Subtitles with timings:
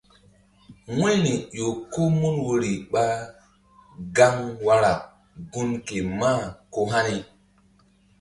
[0.97, 3.05] Wu̧yri ƴo ko mun woyri ɓa
[4.15, 4.91] gaŋri wara
[5.51, 6.41] gun ke mah
[6.73, 7.17] ko hani.